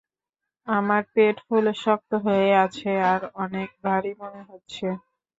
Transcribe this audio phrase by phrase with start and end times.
[0.67, 4.87] আমার পেট ফুলে শক্ত হয়ে আছে আর অনেক ভাড়ি মনে হচ্ছে।